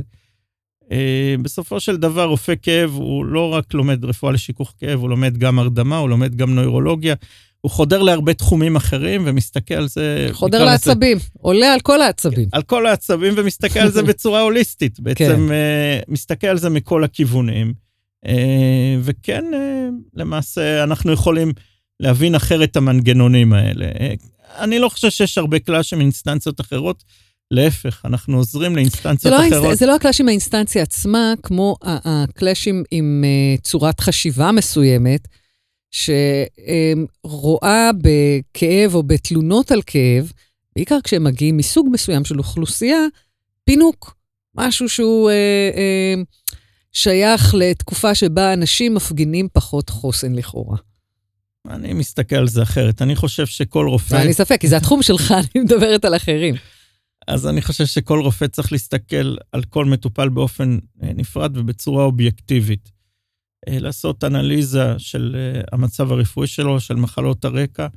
[0.91, 5.37] אה, בסופו של דבר, רופא כאב הוא לא רק לומד רפואה לשיכוך כאב, הוא לומד
[5.37, 7.15] גם הרדמה, הוא לומד גם נוירולוגיה,
[7.65, 10.27] הוא חודר להרבה תחומים אחרים ומסתכל על זה...
[10.31, 12.49] חודר לעצבים, עולה על כל העצבים.
[12.51, 14.99] על כל העצבים ומסתכל על זה בצורה הוליסטית.
[14.99, 16.13] בעצם כן.
[16.13, 17.73] מסתכל על זה מכל הכיוונים.
[18.27, 21.51] אה, וכן, אה, למעשה, אנחנו יכולים
[21.99, 23.85] להבין אחרת את המנגנונים האלה.
[24.59, 27.03] אני לא חושב שיש הרבה קלאשים מאינסטנציות אחרות,
[27.51, 29.63] להפך, אנחנו עוזרים זה לאינסטנציות לא, אחרות.
[29.65, 33.23] האינס- זה לא הקלאש עם האינסטנציה עצמה, כמו הקלאשים עם
[33.61, 35.27] צורת חשיבה מסוימת,
[35.95, 40.31] שרואה בכאב או בתלונות על כאב,
[40.75, 42.99] בעיקר כשהם מגיעים מסוג מסוים של אוכלוסייה,
[43.63, 44.15] פינוק,
[44.55, 46.21] משהו שהוא אה, אה,
[46.91, 50.77] שייך לתקופה שבה אנשים מפגינים פחות חוסן לכאורה.
[51.69, 53.01] אני מסתכל על זה אחרת.
[53.01, 54.15] אני חושב שכל רופא...
[54.15, 56.55] אין לי ספק, כי זה התחום שלך, אני מדברת על אחרים.
[57.27, 62.94] אז אני חושב שכל רופא צריך להסתכל על כל מטופל באופן אה, נפרד ובצורה אובייקטיבית.
[63.67, 67.87] אה, לעשות אנליזה של אה, המצב הרפואי שלו, של מחלות הרקע,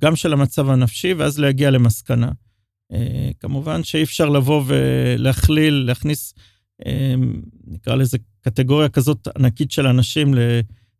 [0.00, 2.30] גם של המצב הנפשי, ואז להגיע למסקנה.
[3.40, 6.34] כמובן שאי אפשר לבוא ולהכליל, להכניס,
[7.66, 10.34] נקרא לזה קטגוריה כזאת ענקית של אנשים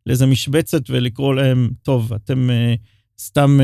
[0.05, 2.49] לאיזה משבצת ולקרוא להם, טוב, אתם
[3.19, 3.59] סתם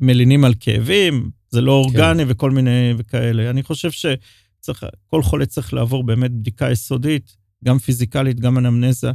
[0.00, 1.98] מלינים על כאבים, זה לא כן.
[1.98, 2.30] אורגני כן.
[2.30, 3.50] וכל מיני וכאלה.
[3.50, 9.10] אני חושב שכל חולה צריך לעבור באמת בדיקה יסודית, גם פיזיקלית, גם אנמנזה,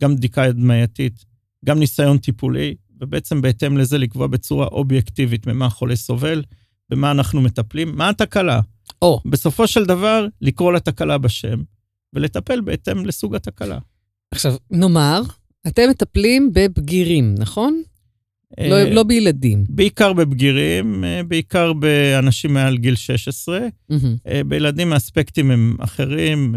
[0.00, 1.24] גם בדיקה הדמייתית,
[1.64, 6.42] גם ניסיון טיפולי, ובעצם בהתאם לזה לקבוע בצורה אובייקטיבית ממה החולה סובל,
[6.90, 8.60] במה אנחנו מטפלים, מה התקלה.
[9.02, 9.20] או.
[9.24, 11.62] בסופו של דבר, לקרוא לתקלה בשם,
[12.12, 13.78] ולטפל בהתאם לסוג התקלה.
[14.30, 15.22] עכשיו, נאמר,
[15.66, 17.82] אתם מטפלים בבגירים, נכון?
[18.60, 19.64] לא, אה, לא בילדים.
[19.68, 23.58] בעיקר בבגירים, אה, בעיקר באנשים מעל גיל 16.
[23.92, 23.94] Mm-hmm.
[24.46, 26.54] בילדים האספקטים הם אחרים,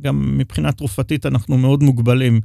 [0.00, 2.40] גם מבחינה תרופתית אנחנו מאוד מוגבלים,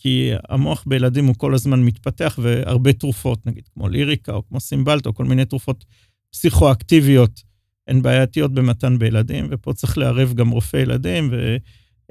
[0.00, 5.06] כי המוח בילדים הוא כל הזמן מתפתח, והרבה תרופות, נגיד כמו ליריקה או כמו סימבלט
[5.06, 5.84] או כל מיני תרופות
[6.32, 7.42] פסיכואקטיביות,
[7.88, 11.30] הן בעייתיות במתן בילדים, ופה צריך לערב גם רופאי ילדים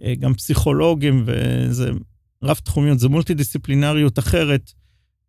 [0.01, 1.89] וגם פסיכולוגים, וזה
[2.43, 4.71] רב תחומיות, זה מולטי דיסציפלינריות אחרת.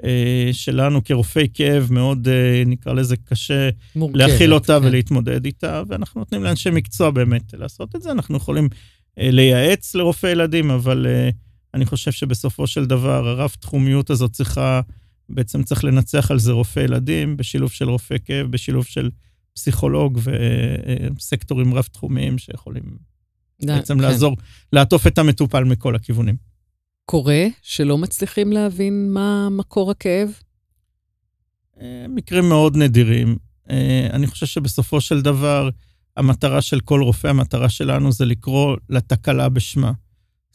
[0.04, 4.86] אה, שלנו כרופאי כאב מאוד, אה, נקרא לזה, קשה מורכבת, להכיל אותה כן.
[4.86, 8.10] ולהתמודד איתה, ואנחנו נותנים לאנשי מקצוע באמת לעשות את זה.
[8.10, 8.68] אנחנו יכולים
[9.18, 11.06] אה, לייעץ לרופאי ילדים, אבל
[11.74, 14.80] אני חושב שבסופו של דבר הרב-תחומיות הזאת צריכה,
[15.28, 19.10] בעצם צריך לנצח על זה רופאי ילדים, בשילוב של רופא כאב, בשילוב של
[19.54, 20.20] פסיכולוג
[21.16, 22.82] וסקטורים רב-תחומיים שיכולים
[23.62, 24.00] בעצם כן.
[24.00, 24.36] לעזור,
[24.72, 26.36] לעטוף את המטופל מכל הכיוונים.
[27.04, 30.28] קורה שלא מצליחים להבין מה מקור הכאב?
[31.80, 33.36] אה, מקרים מאוד נדירים.
[33.70, 35.68] אה, אני חושב שבסופו של דבר,
[36.16, 39.92] המטרה של כל רופא, המטרה שלנו זה לקרוא לתקלה בשמה.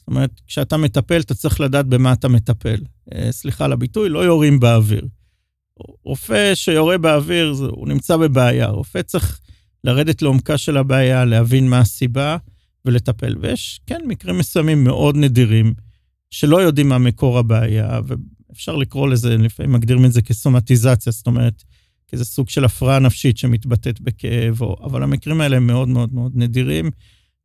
[0.04, 2.80] זאת אומרת, כשאתה מטפל, אתה צריך לדעת במה אתה מטפל.
[3.14, 5.08] אה, סליחה על הביטוי, לא יורים באוויר.
[6.06, 8.68] רופא שיורה באוויר, הוא נמצא בבעיה.
[8.68, 9.40] רופא צריך
[9.84, 12.38] לרדת לעומקה של הבעיה, להבין מה הסיבה
[12.86, 13.36] ולטפל.
[13.42, 15.74] ויש, כן, מקרים מסוימים מאוד נדירים.
[16.32, 18.00] שלא יודעים מה מקור הבעיה,
[18.50, 21.64] ואפשר לקרוא לזה, לפעמים מגדירים את זה כסומטיזציה, זאת אומרת,
[22.08, 26.32] כאיזה סוג של הפרעה נפשית שמתבטאת בכאב, או, אבל המקרים האלה הם מאוד מאוד מאוד
[26.36, 26.92] נדירים,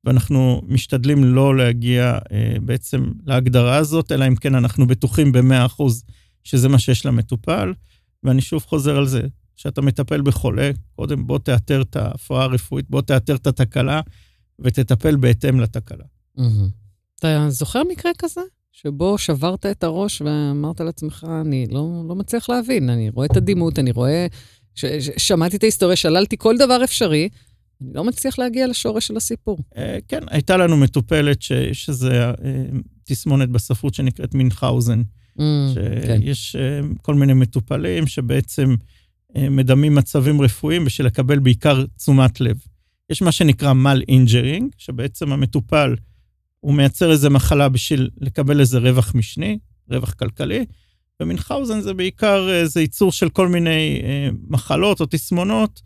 [0.04, 5.82] ואנחנו משתדלים לא להגיע אה, בעצם להגדרה הזאת, אלא אם כן אנחנו בטוחים ב-100%
[6.44, 7.72] שזה מה שיש למטופל.
[8.22, 9.20] ואני שוב חוזר על זה,
[9.56, 14.00] כשאתה מטפל בחולה, קודם בוא תאתר את ההפרעה הרפואית, בוא תאתר את התקלה,
[14.58, 16.04] ותטפל בהתאם לתקלה.
[16.38, 16.42] Mm-hmm.
[17.18, 18.40] אתה זוכר מקרה כזה?
[18.72, 23.78] שבו שברת את הראש ואמרת לעצמך, אני לא, לא מצליח להבין, אני רואה את הדימות,
[23.78, 24.26] אני רואה,
[24.74, 27.28] ש, ש, שמעתי את ההיסטוריה, שללתי כל דבר אפשרי,
[27.82, 29.58] אני לא מצליח להגיע לשורש של הסיפור.
[29.76, 32.32] אה, כן, הייתה לנו מטופלת שיש איזו אה,
[33.04, 35.02] תסמונת בספרות שנקראת מינכאוזן.
[35.38, 35.40] Mm,
[36.06, 36.86] שיש כן.
[37.02, 38.74] כל מיני מטופלים שבעצם
[39.36, 42.56] מדמים מצבים רפואיים בשביל לקבל בעיקר תשומת לב.
[43.10, 45.94] יש מה שנקרא malingering, שבעצם המטופל
[46.60, 49.58] הוא מייצר איזה מחלה בשביל לקבל איזה רווח משני,
[49.90, 50.64] רווח כלכלי,
[51.20, 54.02] ומינכאוזן זה בעיקר איזה ייצור של כל מיני
[54.48, 55.82] מחלות או תסמונות,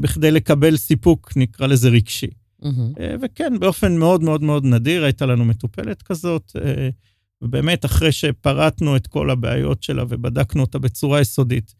[0.00, 2.26] בכדי לקבל סיפוק, נקרא לזה רגשי.
[2.64, 3.00] Mm-hmm.
[3.00, 6.88] אה, וכן, באופן מאוד מאוד מאוד נדיר הייתה לנו מטופלת כזאת, אה,
[7.42, 11.74] ובאמת, אחרי שפרטנו את כל הבעיות שלה ובדקנו אותה בצורה יסודית,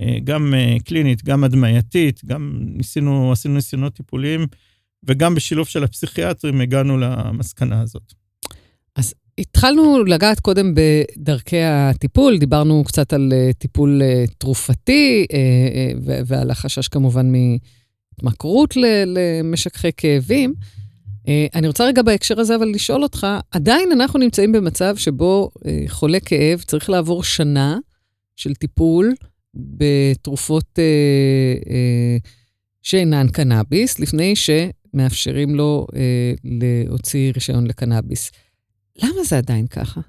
[0.00, 4.46] אה, גם אה, קלינית, גם הדמייתית, גם ניסינו, עשינו ניסיונות טיפוליים,
[5.04, 8.14] וגם בשילוב של הפסיכיאטרים הגענו למסקנה הזאת.
[9.38, 16.88] התחלנו לגעת קודם בדרכי הטיפול, דיברנו קצת על אה, טיפול אה, תרופתי אה, ועל החשש
[16.88, 18.74] כמובן מהתמכרות
[19.06, 20.54] למשככי כאבים.
[21.54, 25.50] אני רוצה רגע בהקשר הזה אבל לשאול אותך, עדיין אנחנו נמצאים במצב שבו
[25.88, 27.78] חולה כאב צריך לעבור שנה
[28.36, 29.14] של טיפול
[29.54, 30.78] בתרופות
[32.82, 34.50] שאינן קנאביס, לפני ש...
[34.94, 35.86] מאפשרים לו
[36.44, 38.30] להוציא רישיון לקנאביס.
[39.02, 40.00] למה זה עדיין ככה?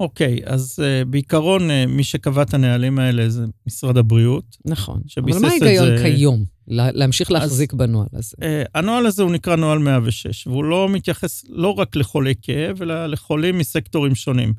[0.00, 4.56] אוקיי, okay, אז uh, בעיקרון, uh, מי שקבע את הנהלים האלה זה משרד הבריאות.
[4.64, 5.00] נכון.
[5.18, 6.02] אבל מה ההיגיון זה...
[6.02, 6.44] כיום?
[6.66, 8.36] להמשיך להחזיק אז, בנוהל הזה.
[8.40, 13.06] Uh, הנוהל הזה הוא נקרא נוהל 106, והוא לא מתייחס לא רק לחולי כאב, אלא
[13.06, 14.52] לחולים מסקטורים שונים.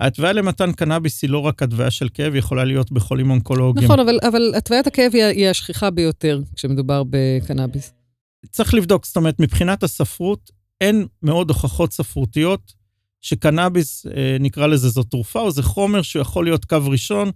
[0.00, 3.84] ההתוויה למתן קנאביס היא לא רק התוויה של כאב, היא יכולה להיות בחולים אונקולוגיים.
[3.84, 7.92] נכון, אבל, אבל התוויית הכאב היא, היא השכיחה ביותר כשמדובר בקנאביס.
[8.50, 12.77] צריך לבדוק, זאת אומרת, מבחינת הספרות, אין מאוד הוכחות ספרותיות
[13.20, 17.30] שקנאביס, אה, נקרא לזה, זו תרופה, או זה חומר שיכול להיות קו ראשון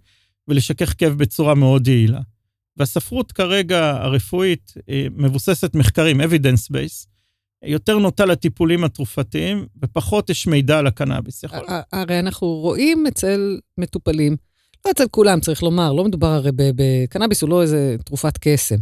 [0.49, 2.21] ולשכך כאב בצורה מאוד יעילה.
[2.77, 7.07] והספרות כרגע הרפואית אה, מבוססת מחקרים, evidence base,
[7.65, 11.43] יותר נוטה לטיפולים התרופתיים, ופחות יש מידע על הקנאביס.
[11.43, 11.67] יכול...
[11.93, 14.37] הרי אנחנו רואים אצל מטופלים,
[14.87, 18.77] לא אצל כולם, צריך לומר, לא מדובר הרי בקנאביס, הוא לא איזה תרופת קסם.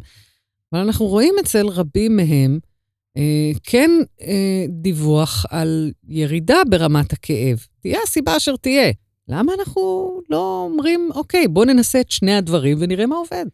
[0.72, 2.58] אבל אנחנו רואים אצל רבים מהם
[3.62, 3.90] כן
[4.22, 7.66] אה, דיווח על ירידה ברמת הכאב.
[7.80, 8.92] תהיה הסיבה אשר תהיה.
[9.28, 9.80] למה אנחנו
[10.30, 13.46] לא אומרים, אוקיי, בואו ננסה את שני הדברים ונראה מה עובד?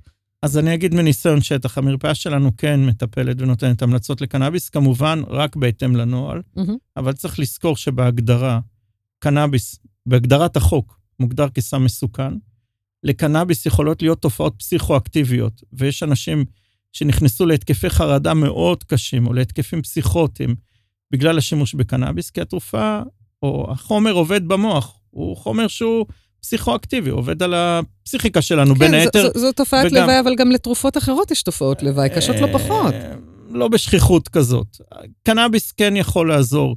[0.42, 5.96] אז אני אגיד מניסיון שטח, המרפאה שלנו כן מטפלת ונותנת המלצות לקנאביס, כמובן רק בהתאם
[5.96, 6.72] לנוהל, mm-hmm.
[6.96, 8.61] אבל צריך לזכור שבהגדרה,
[9.18, 12.33] קנאביס, בהגדרת החוק, מוגדר כסם מסוכן.
[13.02, 16.44] לקנאביס יכולות להיות תופעות פסיכואקטיביות, ויש אנשים
[16.92, 20.55] שנכנסו להתקפי חרדה מאוד קשים, או להתקפים פסיכוטיים,
[21.11, 23.01] בגלל השימוש בקנאביס, כי התרופה,
[23.42, 26.07] או החומר עובד במוח, הוא חומר שהוא
[26.40, 29.22] פסיכואקטיבי, עובד על הפסיכיקה שלנו, כן, בין היתר.
[29.22, 30.03] כן, זו, זו תופעת וגם...
[30.03, 32.94] לוואי, אבל גם לתרופות אחרות יש תופעות לוואי, קשות לא פחות.
[32.94, 33.14] אה,
[33.51, 34.77] לא בשכיחות כזאת.
[35.22, 36.77] קנאביס כן יכול לעזור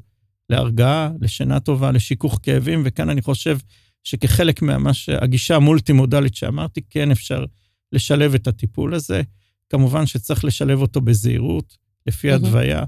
[0.49, 3.57] להרגעה, לשינה טובה, לשיכוך כאבים, וכאן אני חושב
[4.03, 7.45] שכחלק מהגישה המולטי-מודלית שאמרתי, כן אפשר
[7.91, 9.21] לשלב את הטיפול הזה.
[9.69, 11.77] כמובן שצריך לשלב אותו בזהירות,
[12.07, 12.83] לפי הדוויה.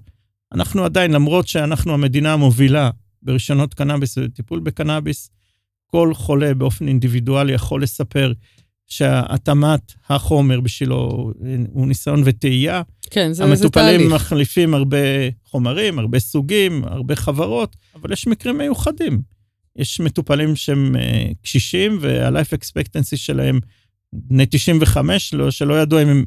[0.53, 2.89] אנחנו עדיין, למרות שאנחנו המדינה המובילה
[3.21, 5.29] ברישיונות קנאביס וטיפול בקנאביס,
[5.85, 8.33] כל חולה באופן אינדיבידואלי יכול לספר
[8.87, 11.31] שהתאמת החומר בשבילו
[11.71, 12.81] הוא ניסיון וטעייה.
[13.09, 13.91] כן, זה, זה תהליך.
[13.91, 14.97] המטופלים מחליפים הרבה
[15.45, 19.21] חומרים, הרבה סוגים, הרבה חברות, אבל יש מקרים מיוחדים.
[19.75, 23.59] יש מטופלים שהם uh, קשישים וה-life expectancy שלהם
[24.13, 26.25] בני 95, לא, שלא ידעו אם הם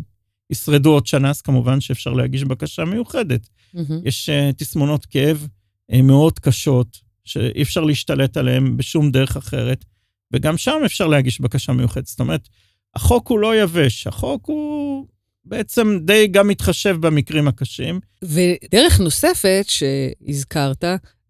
[0.51, 3.49] ישרדו עוד שנה, אז כמובן שאפשר להגיש בקשה מיוחדת.
[3.77, 3.93] Mm-hmm.
[4.05, 5.49] יש uh, תסמונות כאב
[5.93, 9.85] uh, מאוד קשות, שאי אפשר להשתלט עליהן בשום דרך אחרת,
[10.33, 12.07] וגם שם אפשר להגיש בקשה מיוחדת.
[12.07, 12.49] זאת אומרת,
[12.95, 15.07] החוק הוא לא יבש, החוק הוא
[15.45, 18.01] בעצם די גם מתחשב במקרים הקשים.
[18.25, 20.85] ודרך נוספת שהזכרת,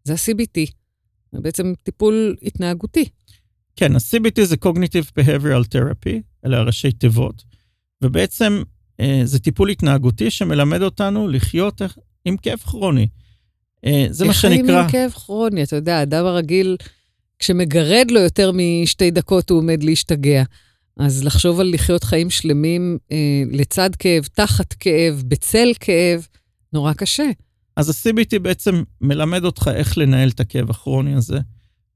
[0.05, 0.71] זה ה-CBT,
[1.33, 3.09] זה בעצם טיפול התנהגותי.
[3.77, 7.45] כן, ה-CBT זה Cognitive Behavioral Therapy, אלה הראשי תיבות,
[8.03, 8.63] ובעצם
[9.25, 11.83] זה טיפול התנהגותי שמלמד אותנו לחיות
[12.25, 13.07] עם כאב כרוני.
[13.87, 14.57] אה, זה מה שנקרא...
[14.57, 15.63] איך חיים עם כאב כרוני?
[15.63, 16.77] אתה יודע, האדם הרגיל,
[17.39, 20.43] כשמגרד לו יותר משתי דקות הוא עומד להשתגע.
[20.97, 26.27] אז לחשוב על לחיות חיים שלמים אה, לצד כאב, תחת כאב, בצל כאב,
[26.73, 27.31] נורא קשה.
[27.77, 31.39] אז ה-CBT בעצם מלמד אותך איך לנהל את הכאב הכרוני הזה,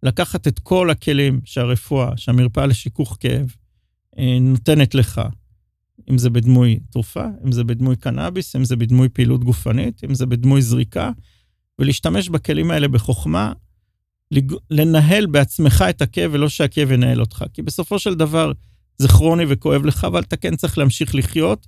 [0.03, 3.55] לקחת את כל הכלים שהרפואה, שהמרפאה לשיכוך כאב
[4.19, 5.21] אה, נותנת לך,
[6.11, 10.27] אם זה בדמוי תרופה, אם זה בדמוי קנאביס, אם זה בדמוי פעילות גופנית, אם זה
[10.27, 11.11] בדמוי זריקה,
[11.79, 13.53] ולהשתמש בכלים האלה בחוכמה,
[14.71, 17.45] לנהל בעצמך את הכאב ולא שהכאב ינהל אותך.
[17.53, 18.53] כי בסופו של דבר
[18.99, 21.67] זה כרוני וכואב לך, אבל אתה כן צריך להמשיך לחיות,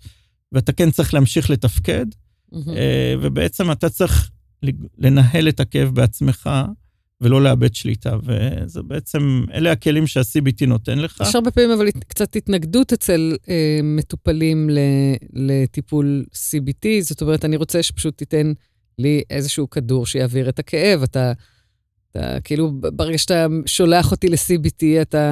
[0.53, 2.57] ואתה כן צריך להמשיך לתפקד, mm-hmm.
[3.21, 4.31] ובעצם אתה צריך
[4.99, 6.51] לנהל את הכאב בעצמך,
[7.21, 11.23] ולא לאבד שליטה, וזה בעצם, אלה הכלים שה-CBT נותן לך.
[11.29, 14.71] יש הרבה פעמים אבל קצת התנגדות אצל אה, מטופלים
[15.33, 18.53] לטיפול CBT, זאת אומרת, אני רוצה שפשוט תיתן
[18.99, 21.03] לי איזשהו כדור שיעביר את הכאב.
[21.03, 21.33] אתה,
[22.11, 25.31] אתה כאילו, ברגע שאתה שולח אותי ל-CBT, אתה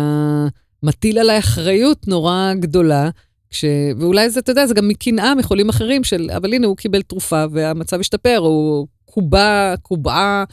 [0.83, 3.11] מטיל עליי אחריות נורא גדולה.
[3.51, 3.65] כש...
[3.99, 7.45] ואולי זה, אתה יודע, זה גם מקנאה מחולים אחרים של, אבל הנה, הוא קיבל תרופה
[7.51, 10.45] והמצב השתפר, הוא קובע, קובעה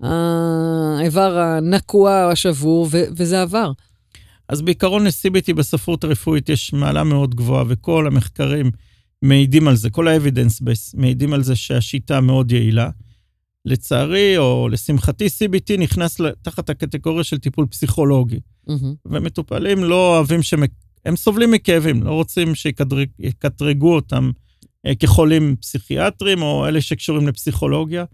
[0.00, 3.72] האיבר הנקוע השבור, ו- וזה עבר.
[4.48, 8.70] אז בעיקרון ל-CBT בספרות הרפואית יש מעלה מאוד גבוהה, וכל המחקרים
[9.22, 12.90] מעידים על זה, כל ה-evidence base מעידים על זה שהשיטה מאוד יעילה.
[13.66, 18.40] לצערי, או לשמחתי, CBT נכנס תחת הקטגוריה של טיפול פסיכולוגי.
[18.68, 18.72] Mm-hmm.
[19.06, 20.62] ומטופלים לא אוהבים שהם
[21.04, 24.30] הם סובלים מכאבים, לא רוצים שיקטרגו אותם
[24.86, 28.04] אה, כחולים פסיכיאטרים או אלה שקשורים לפסיכולוגיה.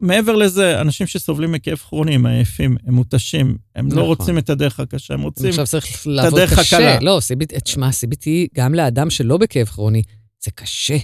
[0.00, 4.02] מעבר לזה, אנשים שסובלים מכאב כרוני הם עייפים, הם מותשים, הם לא נכון.
[4.02, 6.98] לא רוצים את הדרך הקשה, הם רוצים את הדרך הקלה.
[7.00, 7.20] לא,
[7.64, 10.02] תשמע, CBT, גם לאדם שלא בכאב כרוני,
[10.44, 10.96] זה קשה.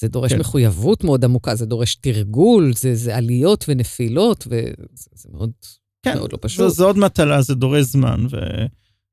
[0.00, 0.38] זה דורש כן.
[0.38, 5.50] מחויבות מאוד עמוקה, זה דורש תרגול, זה, זה עליות ונפילות, וזה מאוד,
[6.02, 6.58] כן, מאוד לא פשוט.
[6.58, 8.26] זה, זה עוד מטלה, זה דורש זמן,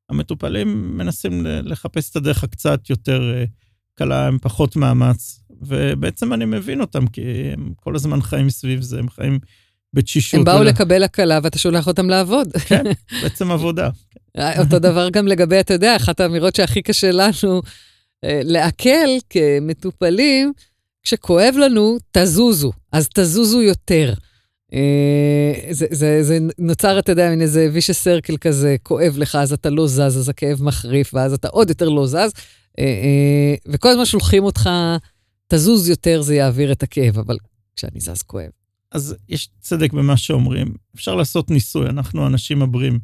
[0.10, 3.45] והמטופלים מנסים לחפש את הדרך הקצת יותר אה,
[3.95, 7.21] קלה, עם פחות מאמץ, ובעצם אני מבין אותם, כי
[7.54, 9.39] הם כל הזמן חיים סביב זה, הם חיים
[9.93, 10.38] בתשישות.
[10.38, 10.69] הם באו ולה...
[10.69, 12.47] לקבל הקלה ואתה שולח אותם לעבוד.
[12.52, 12.84] כן,
[13.21, 13.89] בעצם עבודה.
[14.58, 17.62] אותו דבר גם לגבי, אתה יודע, אחת האמירות שהכי קשה לנו
[18.24, 20.54] אה, לעכל כמטופלים,
[21.04, 24.13] כשכואב לנו, תזוזו, אז תזוזו יותר.
[25.71, 29.69] זה, זה, זה נוצר, אתה יודע, מין איזה וישה סרקל כזה, כואב לך, אז אתה
[29.69, 32.32] לא זז, אז הכאב מחריף, ואז אתה עוד יותר לא זז,
[33.67, 34.69] וכל הזמן שולחים אותך,
[35.53, 37.37] תזוז יותר, זה יעביר את הכאב, אבל
[37.75, 38.49] כשאני זז כואב.
[38.91, 40.73] אז יש צדק במה שאומרים.
[40.95, 42.99] אפשר לעשות ניסוי, אנחנו אנשים הבריאים,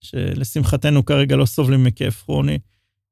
[0.00, 2.58] שלשמחתנו כרגע לא סובלים מכאב כרוני.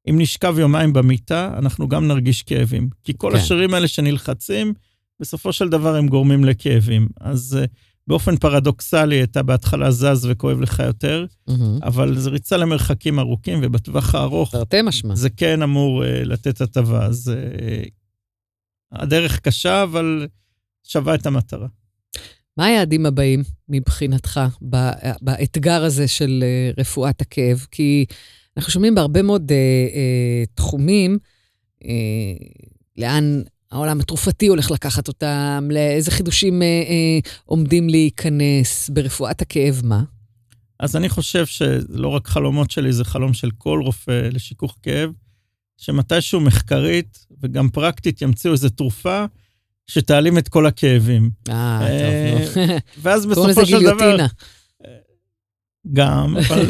[0.09, 2.89] אם נשכב יומיים במיטה, אנחנו גם נרגיש כאבים.
[3.03, 3.37] כי כל כן.
[3.37, 4.73] השרירים האלה שנלחצים,
[5.19, 7.07] בסופו של דבר הם גורמים לכאבים.
[7.21, 7.67] אז uh,
[8.07, 11.53] באופן פרדוקסלי, אתה בהתחלה זז וכואב לך יותר, mm-hmm.
[11.83, 15.15] אבל זה ריצה למרחקים ארוכים, ובטווח הארוך, תרתי משמע.
[15.15, 17.05] זה כן אמור uh, לתת הטבה.
[17.05, 18.04] אז uh,
[18.91, 20.27] הדרך קשה, אבל
[20.83, 21.67] שווה את המטרה.
[22.57, 24.39] מה היעדים הבאים מבחינתך
[25.21, 26.43] באתגר הזה של
[26.77, 27.65] רפואת הכאב?
[27.71, 28.05] כי
[28.57, 31.17] אנחנו שומעים בהרבה מאוד אה, אה, תחומים
[31.85, 31.89] אה,
[32.97, 40.03] לאן העולם התרופתי הולך לקחת אותם, לאיזה חידושים אה, אה, עומדים להיכנס, ברפואת הכאב, מה?
[40.79, 45.09] אז אני חושב שלא רק חלומות שלי, זה חלום של כל רופא לשיכוך כאב,
[45.77, 49.25] שמתישהו מחקרית וגם פרקטית ימציאו איזו תרופה
[49.87, 51.29] שתעלים את כל הכאבים.
[51.49, 52.75] אה, טוב, נו.
[53.01, 54.17] ואז בסופו של דבר...
[55.93, 56.65] גם, אבל,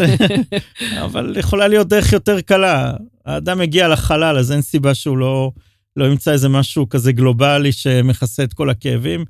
[1.05, 2.93] אבל יכולה להיות דרך יותר קלה.
[3.25, 5.51] האדם מגיע לחלל, אז אין סיבה שהוא לא,
[5.95, 9.25] לא ימצא איזה משהו כזה גלובלי שמכסה את כל הכאבים.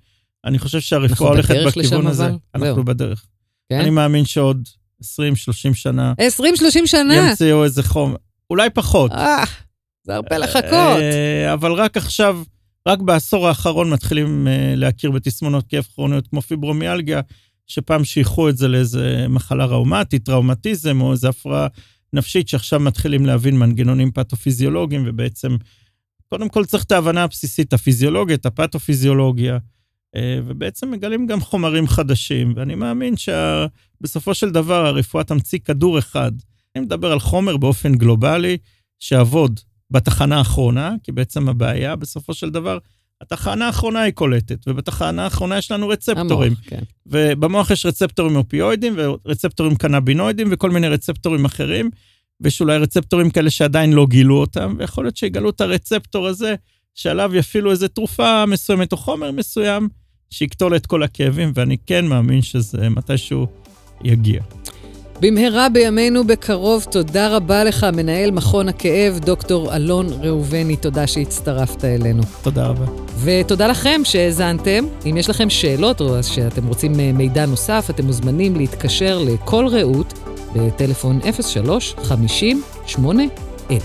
[0.46, 2.26] אני חושב שהרפואה הולכת בכיוון הזה.
[2.26, 2.38] אבל?
[2.56, 2.84] אנחנו זהו.
[2.84, 3.26] בדרך.
[3.70, 3.80] כן?
[3.80, 4.70] אני מאמין שעוד
[5.04, 5.06] 20-30
[5.74, 6.14] שנה...
[6.40, 6.44] 20-30
[6.86, 7.16] שנה?
[7.16, 8.16] ימציאו איזה חום.
[8.50, 9.12] אולי פחות.
[10.06, 10.74] זה הרבה לחכות.
[10.74, 12.44] אה, אבל רק עכשיו,
[12.88, 17.22] רק בעשור האחרון מתחילים אה, להכיר בתסמונות כאב כרוניות כמו פיברומיאלגיה.
[17.68, 21.68] שפעם שייכו את זה לאיזה מחלה ראומטית, טראומטיזם, או איזו הפרעה
[22.14, 25.58] נפשית, שעכשיו מתחילים להבין מנגנונים פתופיזיולוגיים, ובעצם,
[26.30, 29.58] קודם כל צריך את ההבנה הבסיסית, הפיזיולוגית, הפתופיזיולוגיה,
[30.16, 36.32] אה, ובעצם מגלים גם חומרים חדשים, ואני מאמין שבסופו של דבר הרפואה תמציא כדור אחד.
[36.76, 38.58] אני מדבר על חומר באופן גלובלי,
[39.00, 39.60] שעבוד
[39.96, 42.78] בתחנה האחרונה, כי בעצם הבעיה בסופו של דבר
[43.22, 46.52] התחנה האחרונה היא קולטת, ובתחנה האחרונה יש לנו רצפטורים.
[46.52, 46.82] המוח, כן.
[47.06, 51.90] ובמוח יש רצפטורים אופיואידים, ורצפטורים קנבינואידים, וכל מיני רצפטורים אחרים,
[52.42, 56.56] ויש אולי רצפטורים כאלה שעדיין לא גילו אותם, ויכול להיות שיגלו את הרצפטור הזה,
[56.96, 59.90] שעליו יפעילו איזו תרופה מסוימת או חומר מסוים,
[60.30, 63.48] שיקטול את כל הכאבים, ואני כן מאמין שזה מתישהו
[64.04, 64.42] יגיע.
[65.22, 72.24] במהרה בימינו בקרוב, תודה רבה לך, מנהל מכון הכאב, דוקטור אלון ראובני, תודה שהצטרפת אלינו.
[72.42, 72.86] תודה רבה.
[73.24, 74.86] ותודה לכם שהאזנתם.
[75.10, 80.14] אם יש לכם שאלות או שאתם רוצים אה, מידע נוסף, אתם מוזמנים להתקשר לכל רעות
[80.56, 83.82] בטלפון 03 50 8000.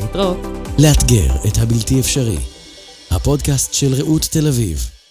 [0.00, 0.36] להתראות.
[0.78, 2.38] לאתגר את הבלתי אפשרי,
[3.10, 5.01] הפודקאסט של רעות תל אביב.